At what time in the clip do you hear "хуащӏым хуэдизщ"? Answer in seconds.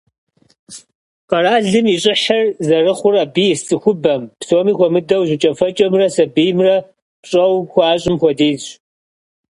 7.71-8.67